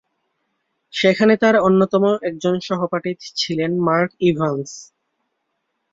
সেখানে 0.93 1.33
তার 1.37 1.55
অন্যতম 1.59 2.03
একজন 2.21 2.55
সহপাঠী 2.59 3.11
ছিলেন 3.35 3.71
মার্ক 3.87 4.11
ইভান্স। 4.21 4.69